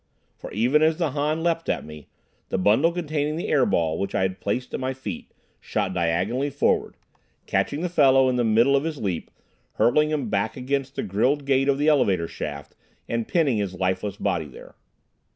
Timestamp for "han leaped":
1.11-1.69